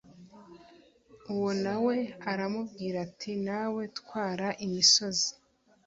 [1.33, 1.95] Uwo na we
[2.31, 5.29] aramubwira ati Nawe twara imisozi